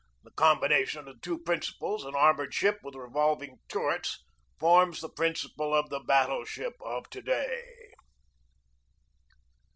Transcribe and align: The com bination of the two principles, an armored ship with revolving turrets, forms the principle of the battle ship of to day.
The 0.23 0.31
com 0.31 0.59
bination 0.59 1.01
of 1.01 1.05
the 1.05 1.19
two 1.21 1.37
principles, 1.37 2.03
an 2.05 2.15
armored 2.15 2.55
ship 2.55 2.79
with 2.81 2.95
revolving 2.95 3.59
turrets, 3.67 4.23
forms 4.59 4.99
the 4.99 5.09
principle 5.09 5.75
of 5.75 5.91
the 5.91 5.99
battle 5.99 6.43
ship 6.43 6.73
of 6.83 7.07
to 7.11 7.21
day. 7.21 7.91